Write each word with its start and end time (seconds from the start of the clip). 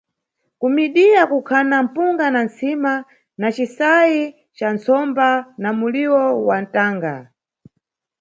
Kumidiya 0.59 1.23
kukhana 1.31 1.77
mpunga 1.85 2.25
na 2.33 2.41
ntsima 2.47 2.93
na 3.39 3.47
cisayi 3.55 4.21
ca 4.57 4.67
ntsomba 4.75 5.27
na 5.61 5.69
muliwo 5.79 6.23
wa 6.47 6.57
ntanga. 6.63 7.13